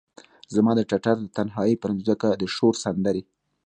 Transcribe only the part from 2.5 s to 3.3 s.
شور سندرې،